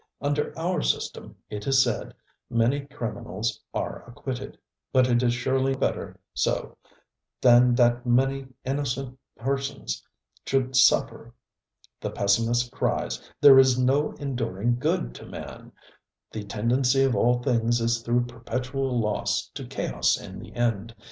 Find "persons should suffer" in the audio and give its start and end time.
9.37-11.35